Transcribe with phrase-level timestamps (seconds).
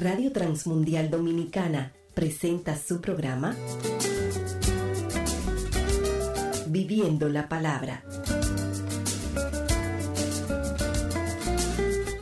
[0.00, 3.54] Radio Transmundial Dominicana presenta su programa
[6.68, 8.02] Viviendo la Palabra.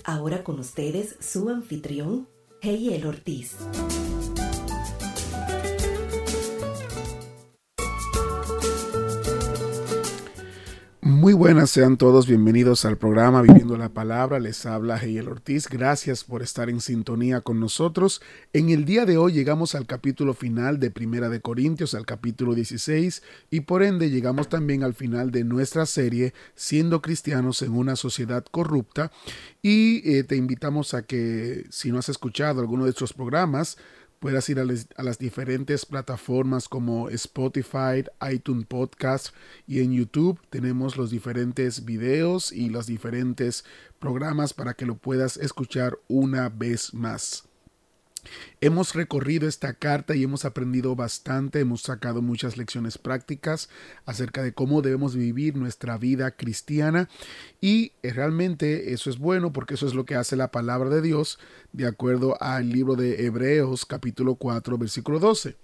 [0.02, 2.26] Ahora con ustedes su anfitrión,
[2.62, 3.54] Heyel Ortiz.
[11.28, 14.40] Muy buenas, sean todos bienvenidos al programa Viviendo la Palabra.
[14.40, 15.68] Les habla Heyel Ortiz.
[15.68, 18.22] Gracias por estar en sintonía con nosotros.
[18.54, 22.54] En el día de hoy llegamos al capítulo final de Primera de Corintios, al capítulo
[22.54, 27.94] 16, y por ende llegamos también al final de nuestra serie Siendo cristianos en una
[27.94, 29.12] sociedad corrupta.
[29.60, 33.76] Y eh, te invitamos a que, si no has escuchado alguno de estos programas,
[34.18, 39.34] puedas ir a, las diferentes plataformas como Spotify, iTunes Podcast
[39.66, 43.64] y en YouTube tenemos los diferentes videos y los diferentes
[43.98, 47.47] programas para que lo puedas escuchar una vez más.
[48.60, 53.68] Hemos recorrido esta carta y hemos aprendido bastante, hemos sacado muchas lecciones prácticas
[54.06, 57.08] acerca de cómo debemos vivir nuestra vida cristiana
[57.60, 61.02] y eh, realmente eso es bueno porque eso es lo que hace la palabra de
[61.02, 61.38] Dios
[61.72, 65.56] de acuerdo al libro de Hebreos capítulo 4 versículo 12.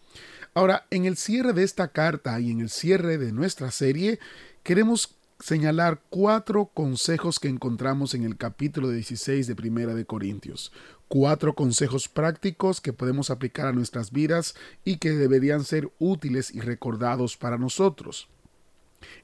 [0.55, 4.21] Ahora, en el cierre de esta carta y en el cierre de nuestra serie,
[4.63, 10.73] queremos señalar cuatro consejos que encontramos en el capítulo 16 de Primera de Corintios
[11.15, 16.59] cuatro consejos prácticos que podemos aplicar a nuestras vidas y que deberían ser útiles y
[16.59, 18.27] recordados para nosotros.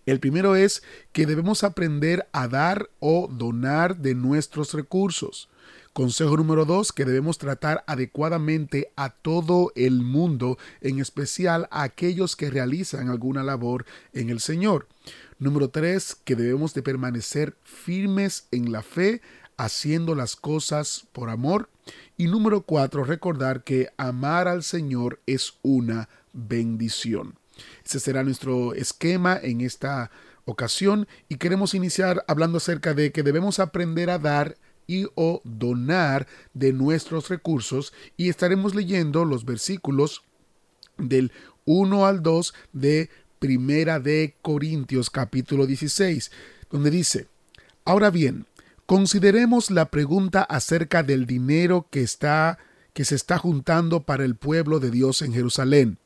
[0.07, 5.49] El primero es que debemos aprender a dar o donar de nuestros recursos.
[5.93, 12.37] Consejo número dos, que debemos tratar adecuadamente a todo el mundo, en especial a aquellos
[12.37, 14.87] que realizan alguna labor en el Señor.
[15.41, 19.23] Número tres, que debemos de permanecer firmes en la fe,
[19.61, 21.69] haciendo las cosas por amor.
[22.17, 27.35] Y número cuatro, recordar que amar al Señor es una bendición.
[27.85, 30.11] Ese será nuestro esquema en esta
[30.47, 34.57] ocasión y queremos iniciar hablando acerca de que debemos aprender a dar
[34.87, 40.23] y o donar de nuestros recursos y estaremos leyendo los versículos
[40.97, 41.33] del
[41.67, 46.33] 1 al 2 de Primera de Corintios capítulo 16,
[46.71, 47.29] donde dice,
[47.85, 48.47] Ahora bien,
[48.91, 52.59] Consideremos la pregunta acerca del dinero que está
[52.93, 55.99] que se está juntando para el pueblo de Dios en Jerusalén.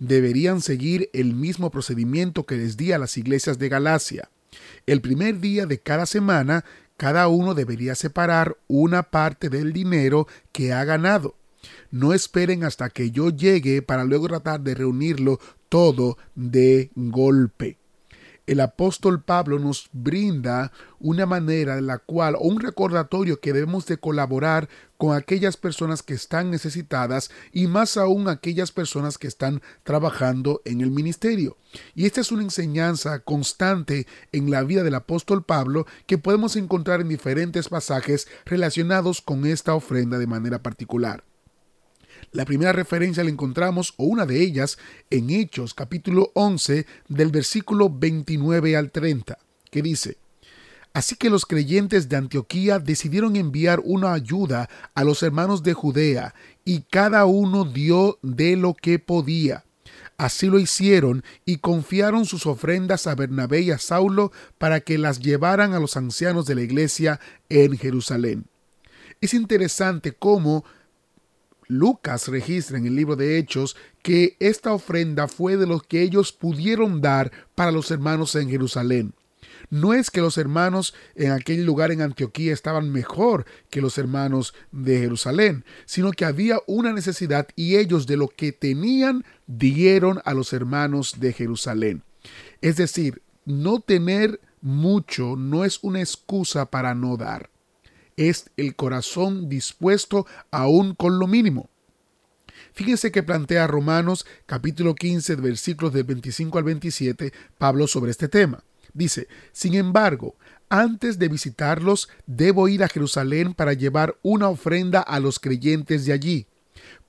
[0.00, 4.30] Deberían seguir el mismo procedimiento que les di a las iglesias de Galacia.
[4.84, 6.64] El primer día de cada semana,
[6.96, 11.36] cada uno debería separar una parte del dinero que ha ganado.
[11.92, 17.78] No esperen hasta que yo llegue para luego tratar de reunirlo todo de golpe
[18.46, 23.86] el apóstol Pablo nos brinda una manera en la cual, o un recordatorio que debemos
[23.86, 29.62] de colaborar con aquellas personas que están necesitadas y más aún aquellas personas que están
[29.82, 31.56] trabajando en el ministerio.
[31.94, 37.00] Y esta es una enseñanza constante en la vida del apóstol Pablo que podemos encontrar
[37.00, 41.24] en diferentes pasajes relacionados con esta ofrenda de manera particular.
[42.34, 44.76] La primera referencia la encontramos, o una de ellas,
[45.08, 49.38] en Hechos capítulo 11 del versículo 29 al 30,
[49.70, 50.16] que dice,
[50.92, 56.34] Así que los creyentes de Antioquía decidieron enviar una ayuda a los hermanos de Judea,
[56.64, 59.64] y cada uno dio de lo que podía.
[60.16, 65.20] Así lo hicieron y confiaron sus ofrendas a Bernabé y a Saulo para que las
[65.20, 68.46] llevaran a los ancianos de la iglesia en Jerusalén.
[69.20, 70.64] Es interesante cómo
[71.68, 76.32] Lucas registra en el libro de Hechos que esta ofrenda fue de los que ellos
[76.32, 79.14] pudieron dar para los hermanos en Jerusalén.
[79.70, 84.54] No es que los hermanos en aquel lugar en Antioquía estaban mejor que los hermanos
[84.72, 90.34] de Jerusalén, sino que había una necesidad y ellos de lo que tenían dieron a
[90.34, 92.02] los hermanos de Jerusalén.
[92.60, 97.50] Es decir, no tener mucho no es una excusa para no dar
[98.16, 101.68] es el corazón dispuesto aún con lo mínimo.
[102.72, 108.64] Fíjense que plantea Romanos capítulo 15 versículos del 25 al 27 Pablo sobre este tema.
[108.92, 110.36] Dice, sin embargo,
[110.68, 116.12] antes de visitarlos, debo ir a Jerusalén para llevar una ofrenda a los creyentes de
[116.12, 116.46] allí.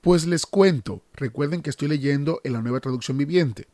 [0.00, 3.66] Pues les cuento, recuerden que estoy leyendo en la nueva traducción viviente.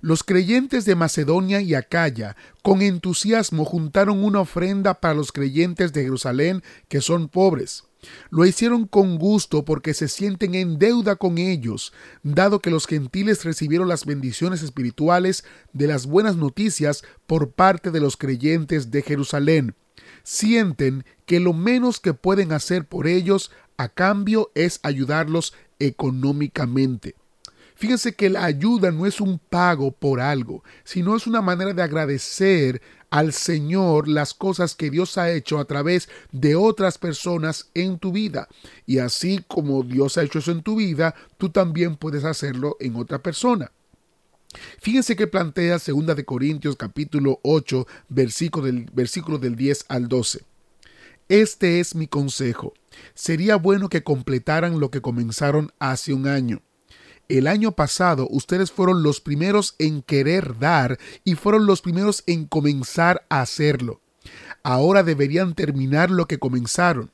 [0.00, 6.02] Los creyentes de Macedonia y Acaya con entusiasmo juntaron una ofrenda para los creyentes de
[6.02, 7.84] Jerusalén que son pobres.
[8.30, 13.44] Lo hicieron con gusto porque se sienten en deuda con ellos, dado que los gentiles
[13.44, 19.74] recibieron las bendiciones espirituales de las buenas noticias por parte de los creyentes de Jerusalén.
[20.22, 27.14] Sienten que lo menos que pueden hacer por ellos a cambio es ayudarlos económicamente.
[27.74, 31.82] Fíjense que la ayuda no es un pago por algo, sino es una manera de
[31.82, 32.80] agradecer
[33.10, 38.12] al Señor las cosas que Dios ha hecho a través de otras personas en tu
[38.12, 38.48] vida.
[38.86, 42.94] Y así como Dios ha hecho eso en tu vida, tú también puedes hacerlo en
[42.96, 43.72] otra persona.
[44.78, 50.44] Fíjense que plantea 2 de Corintios capítulo 8, versículo del, versículo del 10 al 12.
[51.28, 52.72] Este es mi consejo.
[53.14, 56.62] Sería bueno que completaran lo que comenzaron hace un año
[57.28, 62.46] el año pasado ustedes fueron los primeros en querer dar y fueron los primeros en
[62.46, 64.00] comenzar a hacerlo.
[64.62, 67.10] Ahora deberían terminar lo que comenzaron.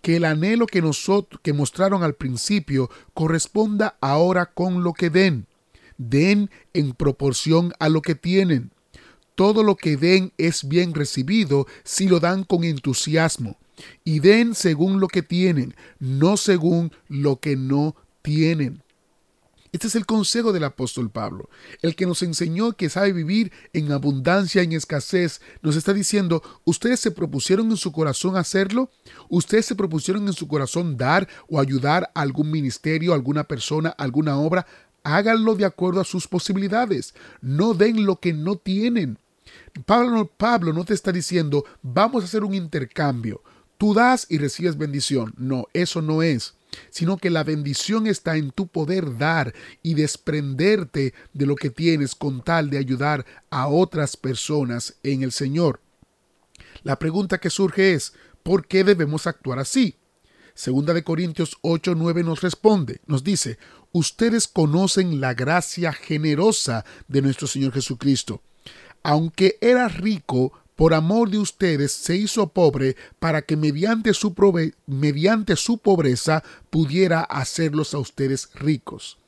[0.00, 5.46] Que el anhelo que nosotros que mostraron al principio corresponda ahora con lo que den.
[5.98, 8.70] Den en proporción a lo que tienen.
[9.34, 13.58] Todo lo que den es bien recibido si lo dan con entusiasmo.
[14.04, 18.82] Y den según lo que tienen, no según lo que no tienen.
[19.76, 21.50] Este es el consejo del apóstol Pablo,
[21.82, 25.42] el que nos enseñó que sabe vivir en abundancia, en escasez.
[25.60, 28.88] Nos está diciendo, ustedes se propusieron en su corazón hacerlo,
[29.28, 34.38] ustedes se propusieron en su corazón dar o ayudar a algún ministerio, alguna persona, alguna
[34.38, 34.66] obra.
[35.04, 37.12] Háganlo de acuerdo a sus posibilidades.
[37.42, 39.18] No den lo que no tienen.
[39.84, 43.42] Pablo, Pablo no te está diciendo, vamos a hacer un intercambio.
[43.76, 45.34] Tú das y recibes bendición.
[45.36, 46.55] No, eso no es
[46.90, 52.14] sino que la bendición está en tu poder dar y desprenderte de lo que tienes
[52.14, 55.80] con tal de ayudar a otras personas en el Señor.
[56.82, 59.96] La pregunta que surge es, ¿por qué debemos actuar así?
[60.54, 63.58] Segunda de Corintios 8, 9 nos responde, nos dice,
[63.92, 68.42] ustedes conocen la gracia generosa de nuestro Señor Jesucristo.
[69.02, 74.34] Aunque era rico, por amor de ustedes se hizo pobre para que mediante su,
[74.86, 79.18] mediante su pobreza pudiera hacerlos a ustedes ricos.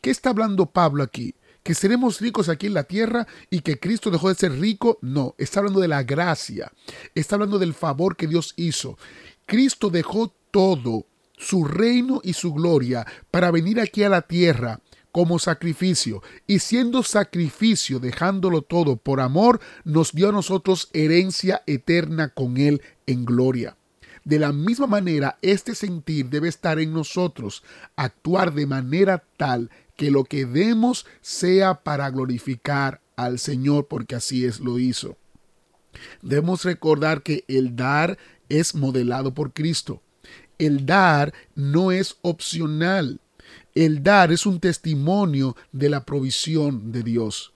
[0.00, 1.34] ¿Qué está hablando Pablo aquí?
[1.62, 4.98] ¿Que seremos ricos aquí en la tierra y que Cristo dejó de ser rico?
[5.00, 6.72] No, está hablando de la gracia,
[7.14, 8.98] está hablando del favor que Dios hizo.
[9.46, 11.06] Cristo dejó todo,
[11.36, 14.80] su reino y su gloria, para venir aquí a la tierra
[15.16, 22.34] como sacrificio, y siendo sacrificio, dejándolo todo por amor, nos dio a nosotros herencia eterna
[22.34, 23.78] con Él en gloria.
[24.24, 27.64] De la misma manera, este sentir debe estar en nosotros,
[27.96, 34.44] actuar de manera tal que lo que demos sea para glorificar al Señor, porque así
[34.44, 35.16] es lo hizo.
[36.20, 38.18] Debemos recordar que el dar
[38.50, 40.02] es modelado por Cristo.
[40.58, 43.18] El dar no es opcional.
[43.76, 47.52] El dar es un testimonio de la provisión de Dios.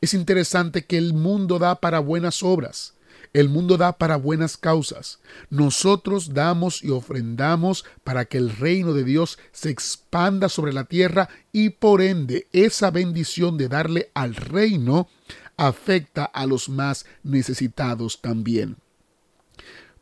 [0.00, 2.94] Es interesante que el mundo da para buenas obras.
[3.32, 5.18] El mundo da para buenas causas.
[5.50, 11.28] Nosotros damos y ofrendamos para que el reino de Dios se expanda sobre la tierra
[11.50, 15.08] y por ende esa bendición de darle al reino
[15.56, 18.76] afecta a los más necesitados también.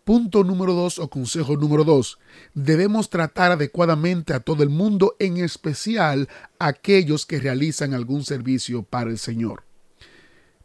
[0.05, 2.19] Punto número dos o consejo número dos.
[2.55, 6.29] Debemos tratar adecuadamente a todo el mundo, en especial
[6.59, 9.63] a aquellos que realizan algún servicio para el Señor.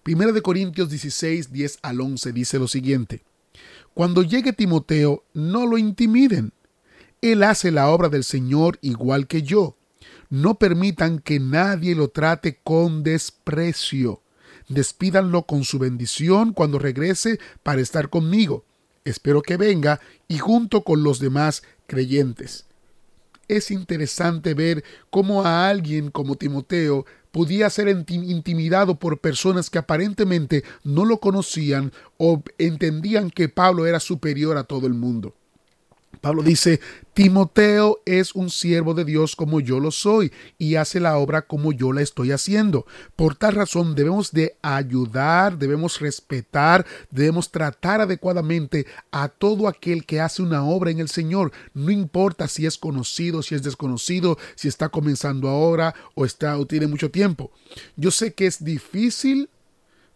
[0.01, 3.25] Primera de Corintios 16, 10 al 11 dice lo siguiente.
[3.93, 6.51] Cuando llegue Timoteo, no lo intimiden.
[7.21, 9.77] Él hace la obra del Señor igual que yo.
[10.31, 14.23] No permitan que nadie lo trate con desprecio.
[14.67, 18.65] Despídanlo con su bendición cuando regrese para estar conmigo
[19.09, 22.65] espero que venga y junto con los demás creyentes.
[23.47, 30.63] Es interesante ver cómo a alguien como Timoteo podía ser intimidado por personas que aparentemente
[30.83, 35.33] no lo conocían o entendían que Pablo era superior a todo el mundo.
[36.21, 36.79] Pablo dice,
[37.13, 41.71] Timoteo es un siervo de Dios como yo lo soy y hace la obra como
[41.71, 42.85] yo la estoy haciendo.
[43.15, 50.19] Por tal razón debemos de ayudar, debemos respetar, debemos tratar adecuadamente a todo aquel que
[50.19, 51.51] hace una obra en el Señor.
[51.73, 56.65] No importa si es conocido, si es desconocido, si está comenzando ahora o está o
[56.65, 57.51] tiene mucho tiempo.
[57.95, 59.49] Yo sé que es difícil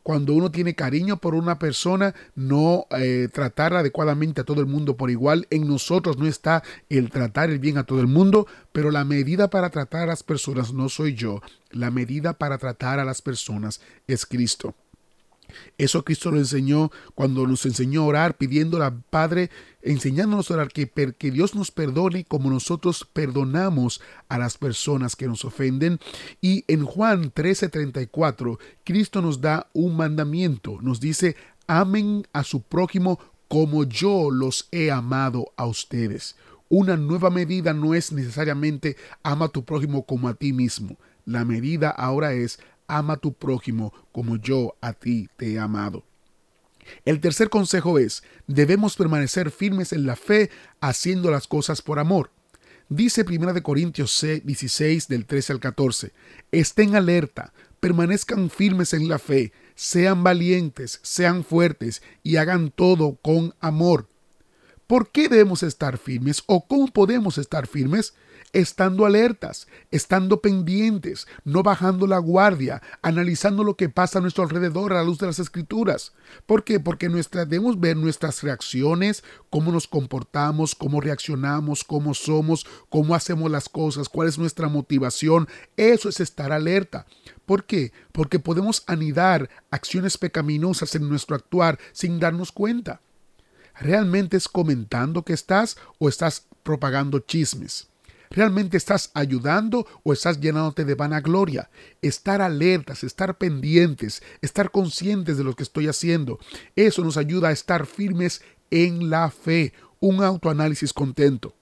[0.03, 4.98] cuando uno tiene cariño por una persona, no eh, tratar adecuadamente a todo el mundo
[4.98, 5.48] por igual.
[5.50, 9.50] En nosotros no está el tratar el bien a todo el mundo, pero la medida
[9.50, 11.41] para tratar a las personas no soy yo.
[11.70, 14.75] La medida para tratar a las personas es Cristo.
[15.77, 19.50] Eso Cristo lo enseñó cuando nos enseñó a orar, pidiendo al Padre,
[19.81, 25.27] enseñándonos a orar, que, que Dios nos perdone como nosotros perdonamos a las personas que
[25.27, 26.00] nos ofenden.
[26.41, 31.36] Y en Juan 13:34, Cristo nos da un mandamiento, nos dice,
[31.67, 36.36] amen a su prójimo como yo los he amado a ustedes.
[36.70, 40.98] Una nueva medida no es necesariamente ama a tu prójimo como a ti mismo.
[41.25, 42.60] La medida ahora es
[42.91, 46.03] ama a tu prójimo como yo a ti te he amado.
[47.05, 52.31] El tercer consejo es, debemos permanecer firmes en la fe haciendo las cosas por amor.
[52.89, 56.12] Dice 1 Corintios 16 del 13 al 14,
[56.51, 63.55] estén alerta, permanezcan firmes en la fe, sean valientes, sean fuertes y hagan todo con
[63.62, 64.10] amor.
[64.88, 68.13] ¿Por qué debemos estar firmes o cómo podemos estar firmes?
[68.53, 74.91] Estando alertas, estando pendientes, no bajando la guardia, analizando lo que pasa a nuestro alrededor
[74.91, 76.13] a la luz de las escrituras.
[76.46, 76.79] ¿Por qué?
[76.79, 83.50] Porque nuestra, debemos ver nuestras reacciones, cómo nos comportamos, cómo reaccionamos, cómo somos, cómo hacemos
[83.50, 85.48] las cosas, cuál es nuestra motivación.
[85.77, 87.05] Eso es estar alerta.
[87.46, 87.91] ¿Por qué?
[88.12, 93.01] Porque podemos anidar acciones pecaminosas en nuestro actuar sin darnos cuenta.
[93.79, 97.90] ¿Realmente es comentando que estás o estás propagando chismes?
[98.31, 101.69] ¿Realmente estás ayudando o estás llenándote de vanagloria?
[102.01, 106.39] Estar alertas, estar pendientes, estar conscientes de lo que estoy haciendo.
[106.77, 109.73] Eso nos ayuda a estar firmes en la fe.
[110.00, 111.53] Un autoanálisis contento.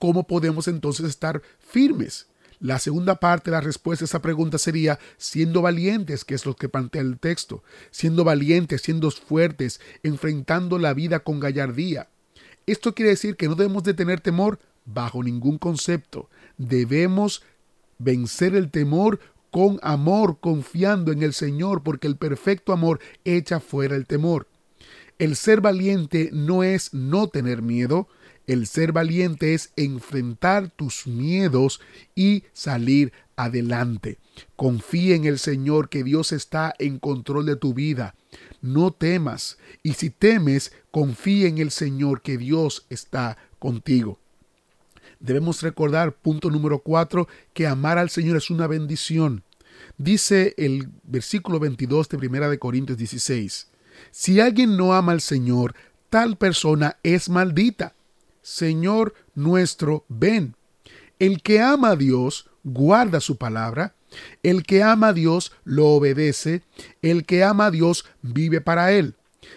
[0.00, 2.26] ¿Cómo podemos entonces estar firmes?
[2.58, 6.56] La segunda parte de la respuesta a esa pregunta sería siendo valientes, que es lo
[6.56, 12.08] que plantea el texto, siendo valientes, siendo fuertes, enfrentando la vida con gallardía.
[12.66, 16.28] Esto quiere decir que no debemos de tener temor bajo ningún concepto.
[16.58, 17.42] Debemos
[17.98, 19.20] vencer el temor
[19.50, 24.48] con amor, confiando en el Señor, porque el perfecto amor echa fuera el temor.
[25.18, 28.08] El ser valiente no es no tener miedo,
[28.46, 31.80] el ser valiente es enfrentar tus miedos
[32.14, 34.18] y salir adelante.
[34.56, 38.14] Confía en el Señor que Dios está en control de tu vida.
[38.60, 44.18] No temas, y si temes, confía en el Señor que Dios está contigo.
[45.22, 49.44] Debemos recordar, punto número cuatro, que amar al Señor es una bendición.
[49.96, 53.68] Dice el versículo 22 de Primera de Corintios 16,
[54.10, 55.76] si alguien no ama al Señor,
[56.10, 57.94] tal persona es maldita.
[58.42, 60.56] Señor nuestro, ven.
[61.20, 63.94] El que ama a Dios guarda su palabra,
[64.42, 66.62] el que ama a Dios lo obedece,
[67.00, 69.14] el que ama a Dios vive para él.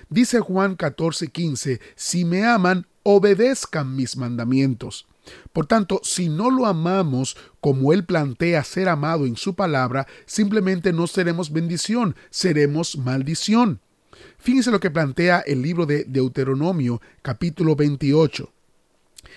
[0.10, 5.07] Dice Juan 14:15, si me aman, obedezcan mis mandamientos.
[5.53, 10.94] Por tanto, si no lo amamos como Él plantea ser amado en su palabra, simplemente
[10.94, 13.79] no seremos bendición, seremos maldición.
[14.38, 18.51] Fíjense lo que plantea el libro de Deuteronomio capítulo 28.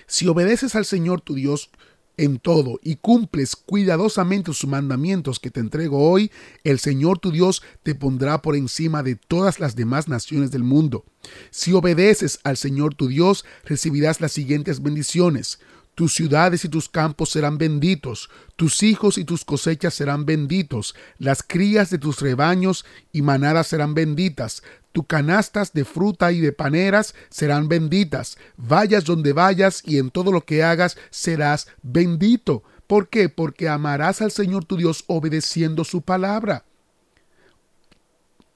[0.05, 1.71] Si obedeces al Señor tu Dios
[2.19, 6.31] en todo y cumples cuidadosamente sus mandamientos que te entrego hoy,
[6.65, 11.05] el Señor tu Dios te pondrá por encima de todas las demás naciones del mundo.
[11.49, 15.59] Si obedeces al Señor tu Dios, recibirás las siguientes bendiciones.
[15.99, 21.43] Tus ciudades y tus campos serán benditos, tus hijos y tus cosechas serán benditos, las
[21.43, 24.63] crías de tus rebaños y manadas serán benditas,
[24.93, 30.31] tus canastas de fruta y de paneras serán benditas, vayas donde vayas y en todo
[30.31, 32.63] lo que hagas serás bendito.
[32.87, 33.27] ¿Por qué?
[33.27, 36.63] Porque amarás al Señor tu Dios obedeciendo su palabra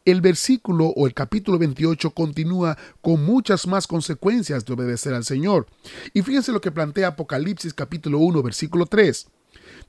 [0.05, 5.67] el versículo o el capítulo 28 continúa con muchas más consecuencias de obedecer al Señor.
[6.13, 9.27] Y fíjense lo que plantea Apocalipsis capítulo 1 versículo 3.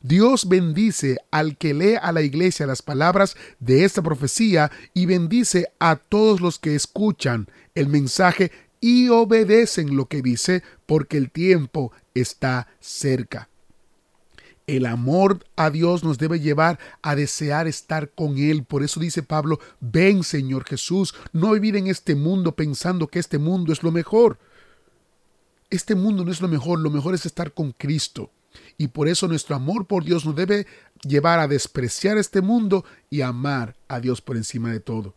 [0.03, 5.69] Dios bendice al que lee a la iglesia las palabras de esta profecía y bendice
[5.79, 11.93] a todos los que escuchan el mensaje y obedecen lo que dice porque el tiempo
[12.13, 13.49] está cerca.
[14.67, 18.65] El amor a Dios nos debe llevar a desear estar con Él.
[18.65, 23.39] Por eso dice Pablo, ven Señor Jesús, no vivir en este mundo pensando que este
[23.39, 24.39] mundo es lo mejor.
[25.69, 28.31] Este mundo no es lo mejor, lo mejor es estar con Cristo.
[28.79, 30.67] Y por eso nuestro amor por Dios nos debe
[31.03, 35.15] llevar a despreciar este mundo y amar a Dios por encima de todo.